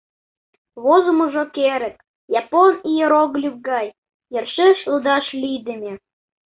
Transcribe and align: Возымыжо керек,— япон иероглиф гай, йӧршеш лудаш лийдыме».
Возымыжо 0.83 1.43
керек,— 1.55 1.95
япон 2.39 2.73
иероглиф 2.91 3.55
гай, 3.69 3.87
йӧршеш 4.33 4.77
лудаш 4.89 5.25
лийдыме». 5.41 5.93